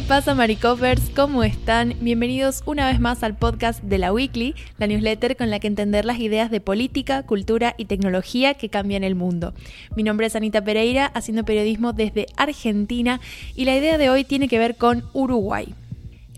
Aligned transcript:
¿Qué 0.00 0.06
pasa, 0.06 0.34
Maricopers? 0.34 1.10
¿Cómo 1.14 1.44
están? 1.44 1.94
Bienvenidos 2.00 2.62
una 2.64 2.86
vez 2.86 3.00
más 3.00 3.22
al 3.22 3.36
podcast 3.36 3.82
de 3.82 3.98
la 3.98 4.14
Weekly, 4.14 4.54
la 4.78 4.86
newsletter 4.86 5.36
con 5.36 5.50
la 5.50 5.60
que 5.60 5.66
entender 5.66 6.06
las 6.06 6.20
ideas 6.20 6.50
de 6.50 6.62
política, 6.62 7.22
cultura 7.24 7.74
y 7.76 7.84
tecnología 7.84 8.54
que 8.54 8.70
cambian 8.70 9.04
el 9.04 9.14
mundo. 9.14 9.52
Mi 9.94 10.02
nombre 10.02 10.26
es 10.26 10.34
Anita 10.34 10.64
Pereira, 10.64 11.04
haciendo 11.04 11.44
periodismo 11.44 11.92
desde 11.92 12.24
Argentina, 12.38 13.20
y 13.54 13.66
la 13.66 13.76
idea 13.76 13.98
de 13.98 14.08
hoy 14.08 14.24
tiene 14.24 14.48
que 14.48 14.58
ver 14.58 14.76
con 14.76 15.04
Uruguay. 15.12 15.74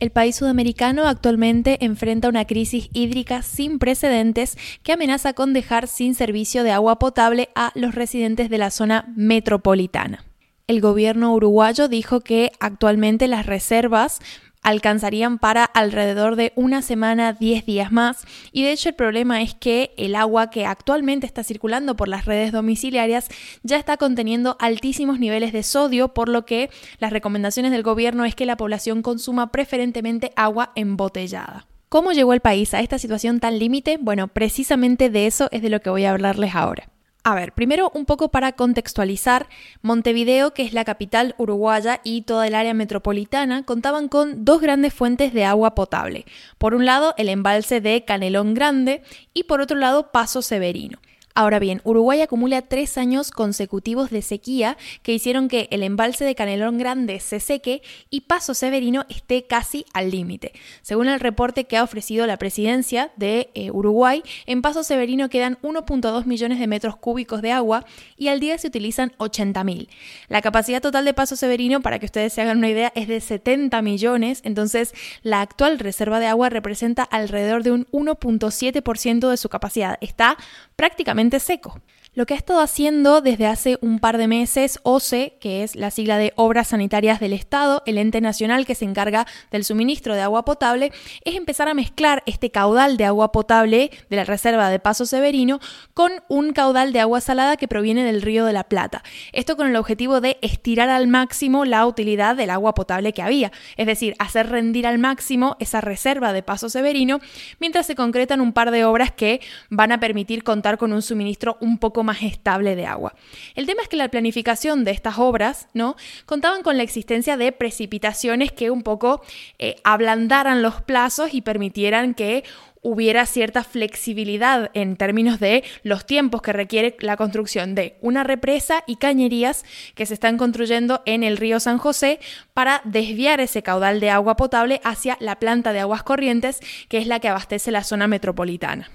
El 0.01 0.11
país 0.11 0.35
sudamericano 0.35 1.07
actualmente 1.07 1.85
enfrenta 1.85 2.29
una 2.29 2.47
crisis 2.47 2.91
hídrica 2.93 3.43
sin 3.43 3.79
precedentes 3.79 4.59
que 4.83 4.91
amenaza 4.91 5.35
con 5.35 5.53
dejar 5.53 5.87
sin 5.87 6.17
servicio 6.17 6.65
de 6.65 6.73
agua 6.73 6.99
potable 6.99 7.51
a 7.55 7.71
los 7.77 7.95
residentes 7.95 8.51
de 8.51 8.59
la 8.59 8.73
zona 8.73 9.13
metropolitana. 9.15 10.25
El 10.67 10.81
gobierno 10.81 11.35
uruguayo 11.35 11.89
dijo 11.89 12.21
que 12.21 12.53
actualmente 12.61 13.29
las 13.29 13.47
reservas 13.47 14.21
alcanzarían 14.63 15.39
para 15.39 15.65
alrededor 15.65 16.37
de 16.37 16.53
una 16.55 16.83
semana, 16.83 17.33
10 17.33 17.67
días 17.67 17.93
más. 17.93 18.25
Y 18.53 18.63
de 18.63 18.73
hecho 18.73 18.89
el 18.89 18.95
problema 18.95 19.43
es 19.43 19.55
que 19.55 19.93
el 19.97 20.15
agua 20.15 20.51
que 20.51 20.67
actualmente 20.67 21.27
está 21.27 21.43
circulando 21.45 21.97
por 21.97 22.09
las 22.09 22.25
redes 22.25 22.53
domiciliarias 22.53 23.29
ya 23.63 23.77
está 23.77 23.97
conteniendo 23.97 24.57
altísimos 24.61 25.19
niveles 25.19 25.53
de 25.53 25.63
sodio, 25.63 26.15
por 26.15 26.29
lo 26.29 26.47
que 26.47 26.71
las 26.99 27.13
recomendaciones 27.13 27.73
del 27.73 27.83
gobierno 27.83 28.25
es 28.25 28.35
que 28.35 28.47
la 28.47 28.57
población 28.57 29.03
consuma 29.03 29.51
preferentemente 29.51 30.33
agua 30.37 30.73
embotellada. 30.77 31.67
¿Cómo 31.89 32.13
llegó 32.13 32.33
el 32.33 32.41
país 32.41 32.73
a 32.73 32.81
esta 32.81 32.99
situación 32.99 33.39
tan 33.39 33.59
límite? 33.59 33.99
Bueno, 34.01 34.29
precisamente 34.29 35.11
de 35.11 35.27
eso 35.27 35.49
es 35.51 35.61
de 35.61 35.69
lo 35.69 35.81
que 35.81 35.91
voy 35.91 36.05
a 36.05 36.13
hablarles 36.13 36.55
ahora. 36.55 36.92
A 37.25 37.37
ver, 37.37 37.53
primero 37.53 37.93
un 37.95 38.05
poco 38.05 38.31
para 38.31 38.53
contextualizar, 38.53 39.49
Montevideo, 39.81 40.55
que 40.55 40.65
es 40.65 40.73
la 40.73 40.85
capital 40.85 41.37
uruguaya 41.39 42.01
y 42.03 42.23
toda 42.23 42.49
el 42.49 42.55
área 42.57 42.75
metropolitana, 42.75 43.63
contaban 43.63 44.09
con 44.09 44.45
dos 44.45 44.61
grandes 44.61 44.93
fuentes 44.93 45.33
de 45.33 45.45
agua 45.45 45.77
potable. 45.77 46.25
Por 46.59 46.75
un 46.75 46.85
lado, 46.85 47.15
el 47.19 47.29
embalse 47.29 47.81
de 47.81 48.05
Canelón 48.05 48.55
Grande 48.55 49.03
y 49.35 49.45
por 49.45 49.61
otro 49.61 49.77
lado, 49.77 50.11
Paso 50.11 50.43
Severino. 50.43 50.99
Ahora 51.35 51.59
bien, 51.59 51.81
Uruguay 51.85 52.21
acumula 52.21 52.61
tres 52.63 52.99
años 52.99 53.31
consecutivos 53.31 54.11
de 54.11 54.21
sequía 54.21 54.77
que 55.03 55.15
hicieron 55.15 55.49
que 55.49 55.69
el 55.71 55.83
embalse 55.83 56.25
de 56.25 56.35
Canelón 56.35 56.77
Grande 56.77 57.21
se 57.21 57.41
seque 57.41 57.81
y 58.11 58.23
Paso 58.23 58.53
Severino 58.53 59.07
esté 59.09 59.45
casi 59.45 59.87
al 59.95 60.11
límite. 60.11 60.53
Según 60.83 61.09
el 61.09 61.21
reporte 61.21 61.65
que 61.65 61.79
ha 61.79 61.85
ofrecido 61.85 62.27
la 62.27 62.37
presidencia 62.37 63.13
de 63.17 63.51
eh, 63.55 63.71
Uruguay, 63.71 64.23
en 64.45 64.61
Paso 64.61 64.85
Severino 64.85 65.31
quedan 65.31 65.59
1.2 65.63 66.27
millones 66.27 66.59
de 66.59 66.67
metros 66.67 66.97
cúbicos 66.97 67.41
de 67.41 67.53
agua 67.53 67.87
y 68.19 68.29
al 68.29 68.39
día 68.39 68.59
se 68.59 68.69
utilizan 68.69 69.13
80.000. 69.19 69.89
La 70.29 70.43
capacidad 70.43 70.83
total 70.83 71.07
de 71.07 71.15
Paso 71.15 71.37
Severino, 71.37 71.81
para 71.81 71.99
que 71.99 72.07
ustedes 72.07 72.35
se 72.35 72.43
hagan 72.43 72.59
una 72.59 72.69
idea, 72.69 72.93
es 72.95 73.09
de 73.09 73.21
70 73.21 73.81
millones, 73.81 74.41
entonces 74.45 74.95
la 75.23 75.41
actual 75.41 75.79
reserva 75.79 76.21
de 76.21 76.27
agua 76.27 76.51
representa 76.51 77.03
alrededor 77.05 77.63
de 77.63 77.73
un 77.73 77.87
1.7% 77.87 79.31
de 79.31 79.37
su 79.37 79.49
capacidad. 79.49 79.97
Está 80.01 80.37
prácticamente 80.77 81.22
seco. 81.41 81.81
Lo 82.15 82.27
que 82.27 82.35
ha 82.35 82.37
estado 82.37 82.61
haciendo 82.61 83.23
desde 83.23 83.47
hace 83.47 83.79
un 83.81 83.99
par 83.99 84.19
de 84.19 84.29
meses 84.29 84.81
OCE, 84.83 85.39
que 85.41 85.63
es 85.63 85.75
la 85.77 85.91
sigla 85.91 86.19
de 86.19 86.35
Obras 86.37 86.69
Sanitarias 86.69 87.21
del 87.21 87.33
Estado, 87.33 87.83
el 87.87 87.97
ente 87.97 88.21
nacional 88.21 88.67
que 88.67 88.75
se 88.75 88.85
encarga 88.85 89.27
del 89.51 89.65
suministro 89.65 90.15
de 90.15 90.21
agua 90.21 90.45
potable, 90.45 90.93
es 91.25 91.37
empezar 91.37 91.69
a 91.69 91.75
mezclar 91.75 92.23
este 92.27 92.51
caudal 92.51 92.99
de 92.99 93.07
agua 93.07 93.33
potable 93.33 93.91
de 94.11 94.17
la 94.17 94.25
reserva 94.25 94.69
de 94.69 94.79
Paso 94.79 95.07
Severino 95.07 95.59
con 95.95 96.13
un 96.29 96.53
caudal 96.53 96.93
de 96.93 97.01
agua 97.01 97.23
salada 97.23 97.57
que 97.57 97.67
proviene 97.67 98.05
del 98.05 98.21
río 98.21 98.45
de 98.45 98.53
la 98.53 98.65
Plata. 98.65 99.03
Esto 99.33 99.57
con 99.57 99.67
el 99.67 99.77
objetivo 99.77 100.21
de 100.21 100.37
estirar 100.43 100.91
al 100.91 101.09
máximo 101.09 101.65
la 101.65 101.87
utilidad 101.87 102.37
del 102.37 102.51
agua 102.51 102.75
potable 102.75 103.15
que 103.15 103.23
había, 103.23 103.53
es 103.79 103.87
decir, 103.87 104.17
hacer 104.19 104.51
rendir 104.51 104.87
al 104.87 104.99
máximo 104.99 105.57
esa 105.61 105.81
reserva 105.81 106.35
de 106.35 106.43
Paso 106.43 106.69
Severino, 106.69 107.21
mientras 107.59 107.87
se 107.87 107.95
concretan 107.95 108.43
un 108.43 108.53
par 108.53 108.71
de 108.71 108.85
obras 108.85 109.13
que 109.13 109.41
van 109.71 109.93
a 109.93 109.99
permitir 109.99 110.45
contar 110.45 110.77
con 110.77 110.93
un 110.93 111.01
suministro 111.01 111.57
un 111.63 111.79
poco 111.79 112.02
más 112.03 112.23
estable 112.23 112.77
de 112.77 112.87
agua. 112.87 113.15
El 113.55 113.67
tema 113.67 113.83
es 113.83 113.89
que 113.89 113.97
la 113.97 114.09
planificación 114.09 114.85
de 114.85 114.91
estas 114.91 115.19
obras, 115.19 115.69
¿no? 115.75 115.97
Contaban 116.27 116.63
con 116.63 116.77
la 116.77 116.83
existencia 116.83 117.37
de 117.37 117.53
precipitaciones 117.53 118.53
que 118.53 118.71
un 118.71 118.83
poco 118.83 119.23
eh, 119.59 119.77
ablandaran 119.85 120.63
los 120.63 120.81
plazos 120.83 121.35
y 121.35 121.43
permitieran 121.43 122.15
que 122.15 122.45
hubiera 122.83 123.27
cierta 123.27 123.63
flexibilidad 123.63 124.71
en 124.75 124.97
términos 124.97 125.39
de 125.39 125.63
los 125.85 126.05
tiempos 126.05 126.43
que 126.43 126.53
requiere 126.53 126.97
la 127.01 127.17
construcción 127.17 127.75
de 127.75 127.97
una 128.01 128.25
represa 128.25 128.83
y 128.87 128.97
cañerías 128.97 129.65
que 129.95 130.05
se 130.05 130.15
están 130.15 130.37
construyendo 130.37 131.01
en 131.07 131.23
el 131.23 131.37
río 131.37 131.61
San 131.61 131.79
José 131.79 132.19
para 132.53 132.83
desviar 132.85 133.41
ese 133.41 133.63
caudal 133.63 134.01
de 134.01 134.11
agua 134.11 134.37
potable 134.37 134.81
hacia 134.83 135.17
la 135.21 135.37
planta 135.39 135.73
de 135.73 135.81
aguas 135.81 136.03
corrientes, 136.03 136.61
que 136.89 136.99
es 136.99 137.07
la 137.07 137.21
que 137.21 137.29
abastece 137.29 137.71
la 137.71 137.85
zona 137.85 138.09
metropolitana. 138.09 138.91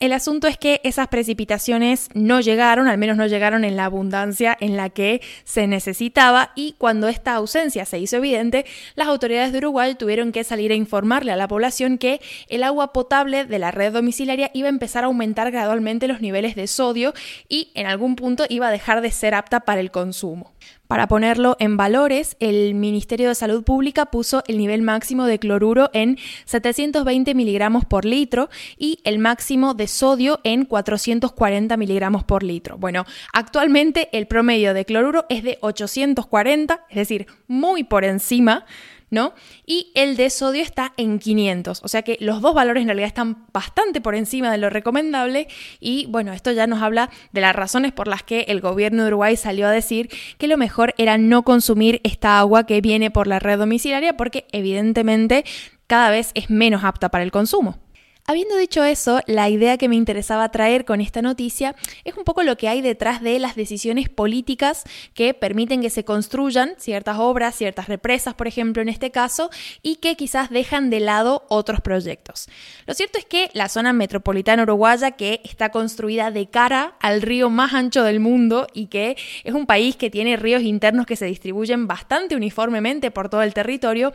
El 0.00 0.12
asunto 0.12 0.48
es 0.48 0.58
que 0.58 0.80
esas 0.82 1.08
precipitaciones 1.08 2.08
no 2.14 2.40
llegaron, 2.40 2.88
al 2.88 2.98
menos 2.98 3.16
no 3.16 3.26
llegaron 3.26 3.64
en 3.64 3.76
la 3.76 3.84
abundancia 3.84 4.56
en 4.60 4.76
la 4.76 4.90
que 4.90 5.22
se 5.44 5.66
necesitaba 5.66 6.50
y 6.56 6.74
cuando 6.78 7.08
esta 7.08 7.34
ausencia 7.34 7.84
se 7.84 8.00
hizo 8.00 8.16
evidente, 8.16 8.66
las 8.96 9.06
autoridades 9.06 9.52
de 9.52 9.58
Uruguay 9.58 9.94
tuvieron 9.94 10.32
que 10.32 10.44
salir 10.44 10.72
a 10.72 10.74
informarle 10.74 11.32
a 11.32 11.36
la 11.36 11.48
población 11.48 11.96
que 11.96 12.20
el 12.48 12.64
agua 12.64 12.92
potable 12.92 13.44
de 13.44 13.58
la 13.58 13.70
red 13.70 13.92
domiciliaria 13.92 14.50
iba 14.52 14.66
a 14.66 14.70
empezar 14.70 15.04
a 15.04 15.06
aumentar 15.06 15.50
gradualmente 15.52 16.08
los 16.08 16.20
niveles 16.20 16.56
de 16.56 16.66
sodio 16.66 17.14
y 17.48 17.70
en 17.74 17.86
algún 17.86 18.16
punto 18.16 18.44
iba 18.48 18.68
a 18.68 18.72
dejar 18.72 19.00
de 19.00 19.12
ser 19.12 19.34
apta 19.34 19.60
para 19.60 19.80
el 19.80 19.92
consumo. 19.92 20.52
Para 20.94 21.08
ponerlo 21.08 21.56
en 21.58 21.76
valores, 21.76 22.36
el 22.38 22.76
Ministerio 22.76 23.26
de 23.26 23.34
Salud 23.34 23.64
Pública 23.64 24.06
puso 24.06 24.44
el 24.46 24.58
nivel 24.58 24.82
máximo 24.82 25.26
de 25.26 25.40
cloruro 25.40 25.90
en 25.92 26.18
720 26.44 27.34
miligramos 27.34 27.84
por 27.84 28.04
litro 28.04 28.48
y 28.78 29.00
el 29.02 29.18
máximo 29.18 29.74
de 29.74 29.88
sodio 29.88 30.38
en 30.44 30.64
440 30.64 31.76
miligramos 31.76 32.22
por 32.22 32.44
litro. 32.44 32.78
Bueno, 32.78 33.06
actualmente 33.32 34.08
el 34.12 34.28
promedio 34.28 34.72
de 34.72 34.84
cloruro 34.84 35.26
es 35.28 35.42
de 35.42 35.58
840, 35.62 36.86
es 36.88 36.94
decir, 36.94 37.26
muy 37.48 37.82
por 37.82 38.04
encima 38.04 38.64
¿no? 39.14 39.32
Y 39.64 39.92
el 39.94 40.16
de 40.16 40.28
sodio 40.28 40.62
está 40.62 40.92
en 40.98 41.18
500, 41.18 41.80
o 41.82 41.88
sea 41.88 42.02
que 42.02 42.18
los 42.20 42.42
dos 42.42 42.54
valores 42.54 42.82
en 42.82 42.88
realidad 42.88 43.06
están 43.06 43.46
bastante 43.52 44.00
por 44.00 44.14
encima 44.14 44.52
de 44.52 44.58
lo 44.58 44.68
recomendable 44.68 45.48
y 45.80 46.06
bueno, 46.06 46.32
esto 46.32 46.52
ya 46.52 46.66
nos 46.66 46.82
habla 46.82 47.10
de 47.32 47.40
las 47.40 47.56
razones 47.56 47.92
por 47.92 48.08
las 48.08 48.22
que 48.22 48.42
el 48.48 48.60
gobierno 48.60 49.02
de 49.04 49.08
Uruguay 49.08 49.36
salió 49.36 49.66
a 49.68 49.70
decir 49.70 50.10
que 50.36 50.48
lo 50.48 50.58
mejor 50.58 50.94
era 50.98 51.16
no 51.16 51.42
consumir 51.42 52.00
esta 52.04 52.38
agua 52.38 52.66
que 52.66 52.80
viene 52.80 53.10
por 53.10 53.26
la 53.26 53.38
red 53.38 53.58
domiciliaria 53.58 54.16
porque 54.16 54.46
evidentemente 54.52 55.44
cada 55.86 56.10
vez 56.10 56.32
es 56.34 56.50
menos 56.50 56.84
apta 56.84 57.08
para 57.10 57.24
el 57.24 57.30
consumo. 57.30 57.83
Habiendo 58.26 58.56
dicho 58.56 58.82
eso, 58.82 59.20
la 59.26 59.50
idea 59.50 59.76
que 59.76 59.86
me 59.86 59.96
interesaba 59.96 60.48
traer 60.48 60.86
con 60.86 61.02
esta 61.02 61.20
noticia 61.20 61.76
es 62.04 62.16
un 62.16 62.24
poco 62.24 62.42
lo 62.42 62.56
que 62.56 62.68
hay 62.68 62.80
detrás 62.80 63.20
de 63.20 63.38
las 63.38 63.54
decisiones 63.54 64.08
políticas 64.08 64.84
que 65.12 65.34
permiten 65.34 65.82
que 65.82 65.90
se 65.90 66.06
construyan 66.06 66.72
ciertas 66.78 67.18
obras, 67.18 67.54
ciertas 67.54 67.86
represas, 67.86 68.32
por 68.32 68.48
ejemplo, 68.48 68.80
en 68.80 68.88
este 68.88 69.10
caso, 69.10 69.50
y 69.82 69.96
que 69.96 70.16
quizás 70.16 70.48
dejan 70.48 70.88
de 70.88 71.00
lado 71.00 71.44
otros 71.50 71.82
proyectos. 71.82 72.48
Lo 72.86 72.94
cierto 72.94 73.18
es 73.18 73.26
que 73.26 73.50
la 73.52 73.68
zona 73.68 73.92
metropolitana 73.92 74.62
uruguaya, 74.62 75.10
que 75.10 75.42
está 75.44 75.68
construida 75.68 76.30
de 76.30 76.48
cara 76.48 76.94
al 77.00 77.20
río 77.20 77.50
más 77.50 77.74
ancho 77.74 78.04
del 78.04 78.20
mundo 78.20 78.68
y 78.72 78.86
que 78.86 79.18
es 79.44 79.52
un 79.52 79.66
país 79.66 79.96
que 79.96 80.08
tiene 80.08 80.38
ríos 80.38 80.62
internos 80.62 81.04
que 81.04 81.16
se 81.16 81.26
distribuyen 81.26 81.86
bastante 81.86 82.36
uniformemente 82.36 83.10
por 83.10 83.28
todo 83.28 83.42
el 83.42 83.52
territorio, 83.52 84.14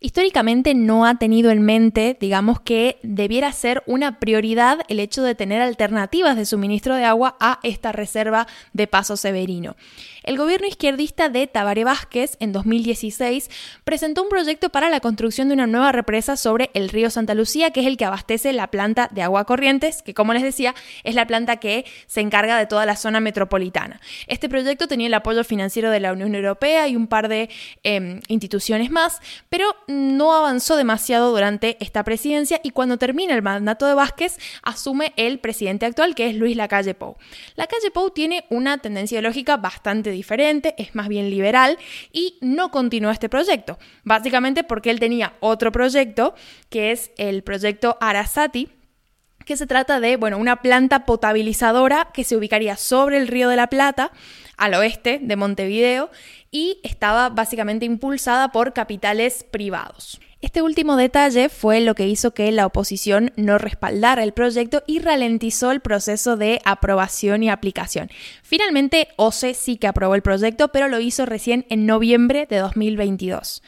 históricamente 0.00 0.74
no 0.74 1.06
ha 1.06 1.16
tenido 1.16 1.50
en 1.50 1.62
mente, 1.62 2.16
digamos, 2.20 2.60
que 2.60 2.98
debiera 3.02 3.52
ser 3.52 3.82
una 3.86 4.20
prioridad 4.20 4.80
el 4.88 5.00
hecho 5.00 5.22
de 5.22 5.34
tener 5.34 5.60
alternativas 5.60 6.36
de 6.36 6.46
suministro 6.46 6.94
de 6.94 7.04
agua 7.04 7.36
a 7.40 7.58
esta 7.62 7.92
reserva 7.92 8.46
de 8.72 8.86
Paso 8.86 9.16
Severino. 9.16 9.76
El 10.22 10.36
gobierno 10.36 10.66
izquierdista 10.66 11.30
de 11.30 11.46
Tabaré 11.46 11.84
Vázquez 11.84 12.36
en 12.38 12.52
2016 12.52 13.48
presentó 13.84 14.22
un 14.22 14.28
proyecto 14.28 14.68
para 14.68 14.90
la 14.90 15.00
construcción 15.00 15.48
de 15.48 15.54
una 15.54 15.66
nueva 15.66 15.90
represa 15.90 16.36
sobre 16.36 16.70
el 16.74 16.90
río 16.90 17.08
Santa 17.08 17.34
Lucía, 17.34 17.70
que 17.70 17.80
es 17.80 17.86
el 17.86 17.96
que 17.96 18.04
abastece 18.04 18.52
la 18.52 18.66
planta 18.66 19.08
de 19.10 19.22
agua 19.22 19.46
corrientes, 19.46 20.02
que 20.02 20.12
como 20.12 20.34
les 20.34 20.42
decía 20.42 20.74
es 21.02 21.14
la 21.14 21.26
planta 21.26 21.56
que 21.56 21.86
se 22.06 22.20
encarga 22.20 22.58
de 22.58 22.66
toda 22.66 22.84
la 22.84 22.96
zona 22.96 23.20
metropolitana. 23.20 24.00
Este 24.26 24.50
proyecto 24.50 24.86
tenía 24.86 25.06
el 25.06 25.14
apoyo 25.14 25.44
financiero 25.44 25.90
de 25.90 26.00
la 26.00 26.12
Unión 26.12 26.34
Europea 26.34 26.86
y 26.88 26.94
un 26.94 27.06
par 27.06 27.28
de 27.28 27.48
em, 27.82 28.20
instituciones 28.28 28.90
más, 28.90 29.20
pero 29.48 29.74
no 29.88 30.34
avanzó 30.34 30.76
demasiado 30.76 31.30
durante 31.30 31.76
esta 31.80 32.04
presidencia 32.04 32.60
y 32.62 32.70
cuando 32.70 32.98
termina 32.98 33.34
el 33.34 33.42
mandato 33.42 33.86
de 33.86 33.94
Vázquez 33.94 34.38
asume 34.62 35.12
el 35.16 35.40
presidente 35.40 35.86
actual, 35.86 36.14
que 36.14 36.28
es 36.28 36.36
Luis 36.36 36.56
Lacalle 36.56 36.94
Pou. 36.94 37.16
Lacalle 37.56 37.90
Pou 37.90 38.10
tiene 38.10 38.44
una 38.50 38.78
tendencia 38.78 39.16
ideológica 39.16 39.56
bastante 39.56 40.10
diferente, 40.10 40.74
es 40.78 40.94
más 40.94 41.08
bien 41.08 41.30
liberal 41.30 41.78
y 42.12 42.38
no 42.40 42.70
continuó 42.70 43.10
este 43.10 43.28
proyecto, 43.28 43.78
básicamente 44.04 44.62
porque 44.62 44.90
él 44.90 45.00
tenía 45.00 45.34
otro 45.40 45.72
proyecto 45.72 46.34
que 46.68 46.92
es 46.92 47.10
el 47.16 47.42
proyecto 47.42 47.96
Arasati, 48.00 48.68
que 49.48 49.56
se 49.56 49.66
trata 49.66 49.98
de, 49.98 50.18
bueno, 50.18 50.36
una 50.36 50.60
planta 50.60 51.06
potabilizadora 51.06 52.10
que 52.12 52.22
se 52.22 52.36
ubicaría 52.36 52.76
sobre 52.76 53.16
el 53.16 53.28
río 53.28 53.48
de 53.48 53.56
la 53.56 53.68
Plata, 53.68 54.12
al 54.58 54.74
oeste 54.74 55.20
de 55.22 55.36
Montevideo, 55.36 56.10
y 56.50 56.80
estaba 56.82 57.30
básicamente 57.30 57.86
impulsada 57.86 58.52
por 58.52 58.74
capitales 58.74 59.46
privados. 59.50 60.20
Este 60.42 60.60
último 60.60 60.98
detalle 60.98 61.48
fue 61.48 61.80
lo 61.80 61.94
que 61.94 62.06
hizo 62.06 62.34
que 62.34 62.52
la 62.52 62.66
oposición 62.66 63.32
no 63.36 63.56
respaldara 63.56 64.22
el 64.22 64.34
proyecto 64.34 64.82
y 64.86 64.98
ralentizó 64.98 65.70
el 65.70 65.80
proceso 65.80 66.36
de 66.36 66.60
aprobación 66.66 67.42
y 67.42 67.48
aplicación. 67.48 68.10
Finalmente, 68.42 69.08
OCE 69.16 69.54
sí 69.54 69.78
que 69.78 69.86
aprobó 69.86 70.14
el 70.14 70.22
proyecto, 70.22 70.68
pero 70.68 70.88
lo 70.88 71.00
hizo 71.00 71.24
recién 71.24 71.64
en 71.70 71.86
noviembre 71.86 72.44
de 72.44 72.58
2022. 72.58 73.62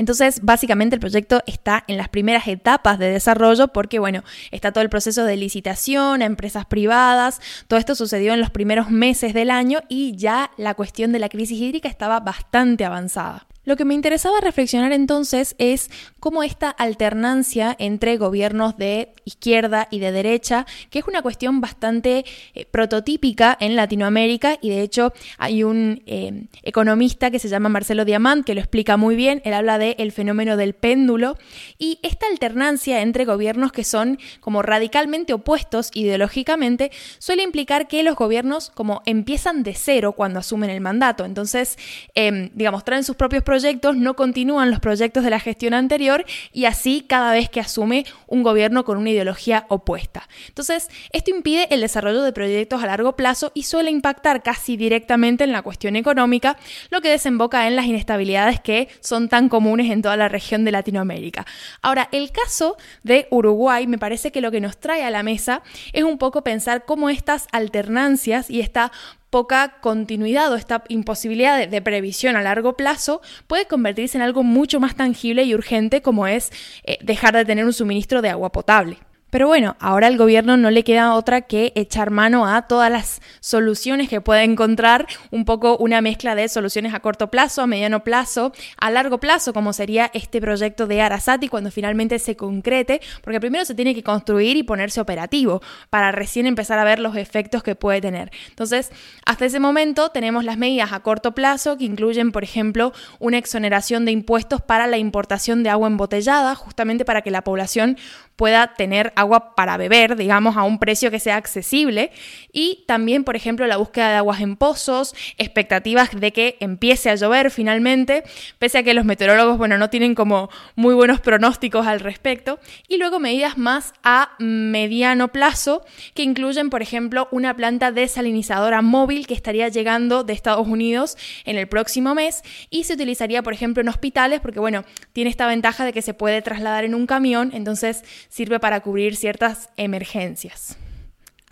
Entonces, 0.00 0.40
básicamente 0.42 0.96
el 0.96 1.00
proyecto 1.00 1.42
está 1.46 1.84
en 1.86 1.98
las 1.98 2.08
primeras 2.08 2.48
etapas 2.48 2.98
de 2.98 3.10
desarrollo 3.10 3.68
porque, 3.68 3.98
bueno, 3.98 4.24
está 4.50 4.72
todo 4.72 4.82
el 4.82 4.88
proceso 4.88 5.24
de 5.24 5.36
licitación 5.36 6.22
a 6.22 6.24
empresas 6.24 6.64
privadas, 6.64 7.38
todo 7.68 7.78
esto 7.78 7.94
sucedió 7.94 8.32
en 8.32 8.40
los 8.40 8.48
primeros 8.48 8.90
meses 8.90 9.34
del 9.34 9.50
año 9.50 9.80
y 9.90 10.16
ya 10.16 10.52
la 10.56 10.72
cuestión 10.72 11.12
de 11.12 11.18
la 11.18 11.28
crisis 11.28 11.60
hídrica 11.60 11.90
estaba 11.90 12.18
bastante 12.20 12.86
avanzada. 12.86 13.46
Lo 13.64 13.76
que 13.76 13.84
me 13.84 13.92
interesaba 13.92 14.40
reflexionar 14.40 14.90
entonces 14.92 15.54
es 15.58 15.90
cómo 16.18 16.42
esta 16.42 16.70
alternancia 16.70 17.76
entre 17.78 18.16
gobiernos 18.16 18.78
de 18.78 19.12
izquierda 19.26 19.86
y 19.90 19.98
de 19.98 20.12
derecha, 20.12 20.66
que 20.88 21.00
es 21.00 21.06
una 21.06 21.20
cuestión 21.20 21.60
bastante 21.60 22.24
eh, 22.54 22.64
prototípica 22.64 23.54
en 23.60 23.76
Latinoamérica 23.76 24.56
y 24.62 24.70
de 24.70 24.80
hecho 24.80 25.12
hay 25.36 25.62
un 25.62 26.02
eh, 26.06 26.46
economista 26.62 27.30
que 27.30 27.38
se 27.38 27.50
llama 27.50 27.68
Marcelo 27.68 28.06
Diamant 28.06 28.46
que 28.46 28.54
lo 28.54 28.60
explica 28.60 28.96
muy 28.96 29.14
bien, 29.14 29.42
él 29.44 29.52
habla 29.52 29.76
del 29.76 29.94
el 29.98 30.12
fenómeno 30.12 30.56
del 30.56 30.72
péndulo 30.72 31.36
y 31.78 31.98
esta 32.02 32.26
alternancia 32.28 33.02
entre 33.02 33.26
gobiernos 33.26 33.72
que 33.72 33.84
son 33.84 34.18
como 34.40 34.62
radicalmente 34.62 35.34
opuestos 35.34 35.90
ideológicamente 35.92 36.90
suele 37.18 37.42
implicar 37.42 37.88
que 37.88 38.02
los 38.02 38.16
gobiernos 38.16 38.70
como 38.70 39.02
empiezan 39.04 39.62
de 39.62 39.74
cero 39.74 40.12
cuando 40.12 40.38
asumen 40.38 40.70
el 40.70 40.80
mandato, 40.80 41.26
entonces 41.26 41.76
em, 42.14 42.48
digamos 42.54 42.84
traen 42.84 43.04
sus 43.04 43.16
propios 43.16 43.42
proyectos, 43.50 43.96
no 43.96 44.14
continúan 44.14 44.70
los 44.70 44.78
proyectos 44.78 45.24
de 45.24 45.30
la 45.30 45.40
gestión 45.40 45.74
anterior 45.74 46.24
y 46.52 46.66
así 46.66 47.04
cada 47.04 47.32
vez 47.32 47.50
que 47.50 47.58
asume 47.58 48.06
un 48.28 48.44
gobierno 48.44 48.84
con 48.84 48.96
una 48.96 49.10
ideología 49.10 49.66
opuesta. 49.68 50.28
Entonces, 50.46 50.88
esto 51.10 51.32
impide 51.32 51.66
el 51.74 51.80
desarrollo 51.80 52.22
de 52.22 52.32
proyectos 52.32 52.80
a 52.80 52.86
largo 52.86 53.16
plazo 53.16 53.50
y 53.52 53.64
suele 53.64 53.90
impactar 53.90 54.44
casi 54.44 54.76
directamente 54.76 55.42
en 55.42 55.50
la 55.50 55.62
cuestión 55.62 55.96
económica, 55.96 56.58
lo 56.90 57.00
que 57.00 57.08
desemboca 57.08 57.66
en 57.66 57.74
las 57.74 57.86
inestabilidades 57.86 58.60
que 58.60 58.86
son 59.00 59.28
tan 59.28 59.48
comunes 59.48 59.90
en 59.90 60.00
toda 60.00 60.16
la 60.16 60.28
región 60.28 60.64
de 60.64 60.70
Latinoamérica. 60.70 61.44
Ahora, 61.82 62.08
el 62.12 62.30
caso 62.30 62.76
de 63.02 63.26
Uruguay 63.32 63.88
me 63.88 63.98
parece 63.98 64.30
que 64.30 64.40
lo 64.40 64.52
que 64.52 64.60
nos 64.60 64.78
trae 64.78 65.02
a 65.02 65.10
la 65.10 65.24
mesa 65.24 65.64
es 65.92 66.04
un 66.04 66.18
poco 66.18 66.44
pensar 66.44 66.84
cómo 66.84 67.10
estas 67.10 67.48
alternancias 67.50 68.48
y 68.48 68.60
esta 68.60 68.92
poca 69.30 69.76
continuidad 69.80 70.52
o 70.52 70.56
esta 70.56 70.84
imposibilidad 70.88 71.66
de, 71.66 71.82
previsión 71.82 72.36
a 72.36 72.42
largo 72.42 72.76
plazo 72.76 73.22
puede 73.46 73.66
convertirse 73.66 74.18
en 74.18 74.22
algo 74.22 74.42
mucho 74.42 74.80
más 74.80 74.96
tangible 74.96 75.44
y 75.44 75.54
urgente 75.54 76.02
como 76.02 76.26
es 76.26 76.52
eh, 76.84 76.98
dejar 77.00 77.34
de 77.34 77.44
tener 77.44 77.64
un 77.64 77.72
suministro 77.72 78.22
de 78.22 78.30
agua 78.30 78.52
potable. 78.52 78.98
Pero 79.30 79.46
bueno, 79.46 79.76
ahora 79.80 80.08
al 80.08 80.16
gobierno 80.16 80.56
no 80.56 80.70
le 80.70 80.84
queda 80.84 81.14
otra 81.14 81.42
que 81.42 81.72
echar 81.76 82.10
mano 82.10 82.46
a 82.46 82.62
todas 82.62 82.90
las 82.90 83.22
soluciones 83.40 84.08
que 84.08 84.20
puede 84.20 84.42
encontrar, 84.42 85.06
un 85.30 85.44
poco 85.44 85.76
una 85.78 86.00
mezcla 86.00 86.34
de 86.34 86.48
soluciones 86.48 86.94
a 86.94 87.00
corto 87.00 87.30
plazo, 87.30 87.62
a 87.62 87.66
mediano 87.66 88.04
plazo, 88.04 88.52
a 88.76 88.90
largo 88.90 89.18
plazo, 89.18 89.52
como 89.52 89.72
sería 89.72 90.10
este 90.14 90.40
proyecto 90.40 90.86
de 90.86 91.00
Arasati 91.00 91.48
cuando 91.48 91.70
finalmente 91.70 92.18
se 92.18 92.36
concrete, 92.36 93.00
porque 93.22 93.40
primero 93.40 93.64
se 93.64 93.74
tiene 93.74 93.94
que 93.94 94.02
construir 94.02 94.56
y 94.56 94.62
ponerse 94.62 95.00
operativo 95.00 95.62
para 95.90 96.12
recién 96.12 96.46
empezar 96.46 96.78
a 96.78 96.84
ver 96.84 96.98
los 96.98 97.16
efectos 97.16 97.62
que 97.62 97.74
puede 97.74 98.00
tener. 98.00 98.30
Entonces, 98.48 98.90
hasta 99.24 99.46
ese 99.46 99.60
momento 99.60 100.10
tenemos 100.10 100.44
las 100.44 100.58
medidas 100.58 100.92
a 100.92 101.00
corto 101.00 101.32
plazo 101.34 101.78
que 101.78 101.84
incluyen, 101.84 102.32
por 102.32 102.44
ejemplo, 102.44 102.92
una 103.18 103.38
exoneración 103.38 104.04
de 104.04 104.12
impuestos 104.12 104.60
para 104.60 104.86
la 104.86 104.98
importación 104.98 105.62
de 105.62 105.70
agua 105.70 105.88
embotellada, 105.88 106.54
justamente 106.54 107.04
para 107.04 107.22
que 107.22 107.30
la 107.30 107.42
población 107.42 107.96
pueda 108.40 108.68
tener 108.68 109.12
agua 109.16 109.54
para 109.54 109.76
beber, 109.76 110.16
digamos, 110.16 110.56
a 110.56 110.62
un 110.62 110.78
precio 110.78 111.10
que 111.10 111.20
sea 111.20 111.36
accesible. 111.36 112.10
Y 112.54 112.84
también, 112.86 113.22
por 113.22 113.36
ejemplo, 113.36 113.66
la 113.66 113.76
búsqueda 113.76 114.08
de 114.08 114.16
aguas 114.16 114.40
en 114.40 114.56
pozos, 114.56 115.14
expectativas 115.36 116.18
de 116.18 116.32
que 116.32 116.56
empiece 116.58 117.10
a 117.10 117.16
llover 117.16 117.50
finalmente, 117.50 118.24
pese 118.58 118.78
a 118.78 118.82
que 118.82 118.94
los 118.94 119.04
meteorólogos, 119.04 119.58
bueno, 119.58 119.76
no 119.76 119.90
tienen 119.90 120.14
como 120.14 120.48
muy 120.74 120.94
buenos 120.94 121.20
pronósticos 121.20 121.86
al 121.86 122.00
respecto. 122.00 122.58
Y 122.88 122.96
luego 122.96 123.20
medidas 123.20 123.58
más 123.58 123.92
a 124.02 124.30
mediano 124.38 125.28
plazo, 125.28 125.84
que 126.14 126.22
incluyen, 126.22 126.70
por 126.70 126.80
ejemplo, 126.80 127.28
una 127.32 127.54
planta 127.54 127.92
desalinizadora 127.92 128.80
móvil 128.80 129.26
que 129.26 129.34
estaría 129.34 129.68
llegando 129.68 130.24
de 130.24 130.32
Estados 130.32 130.66
Unidos 130.66 131.18
en 131.44 131.58
el 131.58 131.68
próximo 131.68 132.14
mes 132.14 132.42
y 132.70 132.84
se 132.84 132.94
utilizaría, 132.94 133.42
por 133.42 133.52
ejemplo, 133.52 133.82
en 133.82 133.90
hospitales, 133.90 134.40
porque, 134.40 134.60
bueno, 134.60 134.84
tiene 135.12 135.28
esta 135.28 135.46
ventaja 135.46 135.84
de 135.84 135.92
que 135.92 136.00
se 136.00 136.14
puede 136.14 136.40
trasladar 136.40 136.84
en 136.84 136.94
un 136.94 137.06
camión, 137.06 137.50
entonces 137.52 138.02
sirve 138.30 138.58
para 138.58 138.80
cubrir 138.80 139.16
ciertas 139.16 139.68
emergencias. 139.76 140.78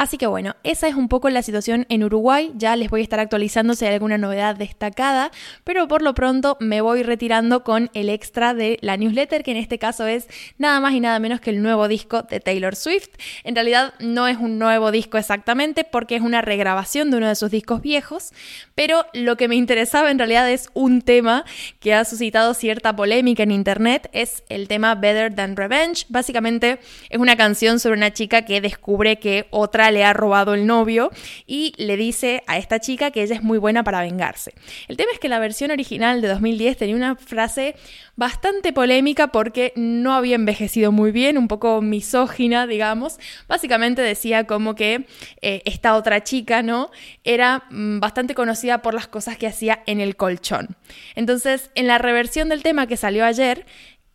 Así 0.00 0.16
que 0.16 0.28
bueno, 0.28 0.54
esa 0.62 0.86
es 0.86 0.94
un 0.94 1.08
poco 1.08 1.28
la 1.28 1.42
situación 1.42 1.84
en 1.88 2.04
Uruguay. 2.04 2.52
Ya 2.54 2.76
les 2.76 2.88
voy 2.88 3.00
a 3.00 3.02
estar 3.02 3.18
actualizando 3.18 3.74
si 3.74 3.84
hay 3.84 3.94
alguna 3.94 4.16
novedad 4.16 4.54
destacada, 4.54 5.32
pero 5.64 5.88
por 5.88 6.02
lo 6.02 6.14
pronto 6.14 6.56
me 6.60 6.80
voy 6.80 7.02
retirando 7.02 7.64
con 7.64 7.90
el 7.94 8.08
extra 8.08 8.54
de 8.54 8.78
la 8.80 8.96
newsletter, 8.96 9.42
que 9.42 9.50
en 9.50 9.56
este 9.56 9.80
caso 9.80 10.06
es 10.06 10.28
nada 10.56 10.78
más 10.78 10.94
y 10.94 11.00
nada 11.00 11.18
menos 11.18 11.40
que 11.40 11.50
el 11.50 11.62
nuevo 11.62 11.88
disco 11.88 12.22
de 12.22 12.38
Taylor 12.38 12.76
Swift. 12.76 13.08
En 13.42 13.56
realidad 13.56 13.92
no 13.98 14.28
es 14.28 14.36
un 14.36 14.60
nuevo 14.60 14.92
disco 14.92 15.18
exactamente 15.18 15.82
porque 15.82 16.14
es 16.14 16.22
una 16.22 16.42
regrabación 16.42 17.10
de 17.10 17.16
uno 17.16 17.26
de 17.26 17.34
sus 17.34 17.50
discos 17.50 17.82
viejos, 17.82 18.32
pero 18.76 19.04
lo 19.14 19.36
que 19.36 19.48
me 19.48 19.56
interesaba 19.56 20.12
en 20.12 20.18
realidad 20.18 20.48
es 20.48 20.70
un 20.74 21.02
tema 21.02 21.44
que 21.80 21.94
ha 21.94 22.04
suscitado 22.04 22.54
cierta 22.54 22.94
polémica 22.94 23.42
en 23.42 23.50
internet, 23.50 24.08
es 24.12 24.44
el 24.48 24.68
tema 24.68 24.94
Better 24.94 25.34
Than 25.34 25.56
Revenge. 25.56 26.06
Básicamente 26.08 26.78
es 27.10 27.18
una 27.18 27.36
canción 27.36 27.80
sobre 27.80 27.96
una 27.96 28.12
chica 28.12 28.42
que 28.42 28.60
descubre 28.60 29.18
que 29.18 29.48
otra 29.50 29.87
le 29.90 30.04
ha 30.04 30.12
robado 30.12 30.54
el 30.54 30.66
novio 30.66 31.10
y 31.46 31.72
le 31.76 31.96
dice 31.96 32.42
a 32.46 32.58
esta 32.58 32.80
chica 32.80 33.10
que 33.10 33.22
ella 33.22 33.36
es 33.36 33.42
muy 33.42 33.58
buena 33.58 33.84
para 33.84 34.00
vengarse. 34.00 34.54
El 34.88 34.96
tema 34.96 35.10
es 35.12 35.18
que 35.18 35.28
la 35.28 35.38
versión 35.38 35.70
original 35.70 36.20
de 36.20 36.28
2010 36.28 36.76
tenía 36.76 36.96
una 36.96 37.16
frase 37.16 37.74
bastante 38.16 38.72
polémica 38.72 39.28
porque 39.28 39.72
no 39.76 40.14
había 40.14 40.34
envejecido 40.34 40.90
muy 40.90 41.12
bien, 41.12 41.38
un 41.38 41.48
poco 41.48 41.80
misógina, 41.82 42.66
digamos. 42.66 43.18
Básicamente 43.46 44.02
decía 44.02 44.44
como 44.44 44.74
que 44.74 45.06
eh, 45.40 45.62
esta 45.64 45.94
otra 45.94 46.24
chica, 46.24 46.62
¿no? 46.62 46.90
Era 47.24 47.64
mm, 47.70 48.00
bastante 48.00 48.34
conocida 48.34 48.82
por 48.82 48.94
las 48.94 49.06
cosas 49.06 49.38
que 49.38 49.46
hacía 49.46 49.82
en 49.86 50.00
el 50.00 50.16
colchón. 50.16 50.76
Entonces, 51.14 51.70
en 51.74 51.86
la 51.86 51.98
reversión 51.98 52.48
del 52.48 52.62
tema 52.62 52.86
que 52.86 52.96
salió 52.96 53.24
ayer, 53.24 53.66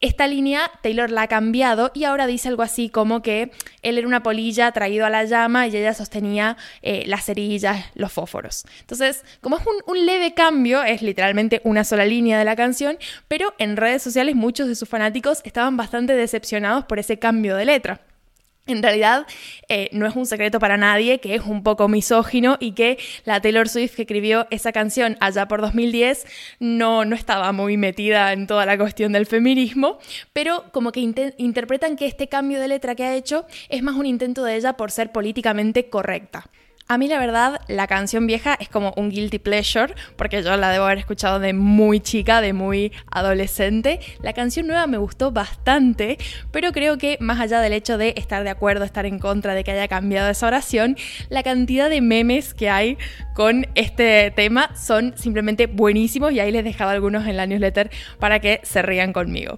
esta 0.03 0.27
línea 0.27 0.69
Taylor 0.81 1.09
la 1.09 1.23
ha 1.23 1.27
cambiado 1.27 1.91
y 1.93 2.03
ahora 2.03 2.27
dice 2.27 2.49
algo 2.49 2.61
así 2.61 2.89
como 2.89 3.21
que 3.21 3.51
él 3.81 3.97
era 3.97 4.05
una 4.05 4.21
polilla 4.21 4.69
traído 4.73 5.05
a 5.05 5.09
la 5.09 5.23
llama 5.23 5.65
y 5.67 5.77
ella 5.77 5.93
sostenía 5.93 6.57
eh, 6.81 7.03
las 7.07 7.23
cerillas, 7.23 7.85
los 7.95 8.11
fósforos. 8.11 8.65
Entonces, 8.81 9.23
como 9.39 9.57
es 9.57 9.63
un 9.87 10.05
leve 10.05 10.33
cambio, 10.33 10.83
es 10.83 11.01
literalmente 11.01 11.61
una 11.63 11.85
sola 11.85 12.05
línea 12.05 12.37
de 12.37 12.43
la 12.43 12.57
canción, 12.57 12.97
pero 13.29 13.53
en 13.59 13.77
redes 13.77 14.03
sociales 14.03 14.35
muchos 14.35 14.67
de 14.67 14.75
sus 14.75 14.89
fanáticos 14.89 15.41
estaban 15.45 15.77
bastante 15.77 16.13
decepcionados 16.13 16.83
por 16.83 16.99
ese 16.99 17.17
cambio 17.17 17.55
de 17.55 17.63
letra. 17.63 18.01
En 18.65 18.81
realidad, 18.81 19.27
eh, 19.67 19.89
no 19.91 20.07
es 20.07 20.15
un 20.15 20.25
secreto 20.25 20.57
para 20.57 20.77
nadie 20.77 21.19
que 21.19 21.35
es 21.35 21.41
un 21.41 21.63
poco 21.63 21.89
misógino 21.89 22.55
y 22.61 22.71
que 22.71 22.97
la 23.25 23.41
Taylor 23.41 23.67
Swift 23.67 23.95
que 23.95 24.03
escribió 24.03 24.47
esa 24.51 24.71
canción 24.71 25.17
allá 25.19 25.49
por 25.49 25.59
2010 25.59 26.25
no, 26.59 27.03
no 27.03 27.13
estaba 27.13 27.51
muy 27.51 27.75
metida 27.75 28.31
en 28.31 28.47
toda 28.47 28.65
la 28.65 28.77
cuestión 28.77 29.11
del 29.11 29.25
feminismo, 29.25 29.99
pero 30.31 30.63
como 30.71 30.93
que 30.93 31.01
interpretan 31.01 31.97
que 31.97 32.05
este 32.05 32.29
cambio 32.29 32.61
de 32.61 32.69
letra 32.69 32.95
que 32.95 33.03
ha 33.03 33.15
hecho 33.15 33.45
es 33.67 33.83
más 33.83 33.95
un 33.95 34.05
intento 34.05 34.45
de 34.45 34.55
ella 34.55 34.77
por 34.77 34.91
ser 34.91 35.11
políticamente 35.11 35.89
correcta. 35.89 36.49
A 36.87 36.97
mí 36.97 37.07
la 37.07 37.17
verdad 37.17 37.61
la 37.67 37.87
canción 37.87 38.27
vieja 38.27 38.57
es 38.59 38.67
como 38.67 38.93
un 38.97 39.09
guilty 39.09 39.39
pleasure 39.39 39.95
porque 40.17 40.43
yo 40.43 40.55
la 40.57 40.69
debo 40.69 40.85
haber 40.85 40.97
escuchado 40.97 41.39
de 41.39 41.53
muy 41.53 42.01
chica, 42.01 42.41
de 42.41 42.51
muy 42.51 42.91
adolescente. 43.09 43.99
La 44.21 44.33
canción 44.33 44.67
nueva 44.67 44.85
me 44.85 44.97
gustó 44.97 45.31
bastante, 45.31 46.17
pero 46.51 46.71
creo 46.73 46.97
que 46.97 47.17
más 47.21 47.39
allá 47.39 47.61
del 47.61 47.73
hecho 47.73 47.97
de 47.97 48.13
estar 48.17 48.43
de 48.43 48.49
acuerdo, 48.49 48.83
estar 48.83 49.05
en 49.05 49.17
contra 49.17 49.53
de 49.55 49.63
que 49.63 49.71
haya 49.71 49.87
cambiado 49.87 50.29
esa 50.29 50.45
oración, 50.47 50.97
la 51.29 51.41
cantidad 51.41 51.89
de 51.89 52.01
memes 52.01 52.53
que 52.53 52.69
hay 52.69 52.97
con 53.33 53.65
este 53.75 54.31
tema 54.31 54.75
son 54.75 55.17
simplemente 55.17 55.67
buenísimos 55.67 56.33
y 56.33 56.41
ahí 56.41 56.51
les 56.51 56.61
he 56.61 56.63
dejado 56.63 56.91
algunos 56.91 57.25
en 57.27 57.37
la 57.37 57.47
newsletter 57.47 57.91
para 58.19 58.39
que 58.39 58.59
se 58.63 58.81
rían 58.81 59.13
conmigo. 59.13 59.57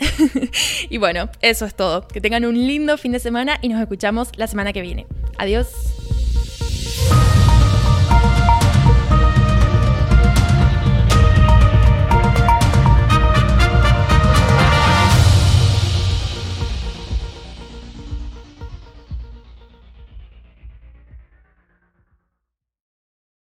y 0.90 0.98
bueno, 0.98 1.30
eso 1.40 1.66
es 1.66 1.74
todo. 1.74 2.08
Que 2.08 2.20
tengan 2.20 2.44
un 2.44 2.66
lindo 2.66 2.98
fin 2.98 3.12
de 3.12 3.20
semana 3.20 3.58
y 3.62 3.68
nos 3.68 3.80
escuchamos 3.80 4.30
la 4.36 4.48
semana 4.48 4.72
que 4.72 4.82
viene. 4.82 5.06
Adiós. 5.38 6.23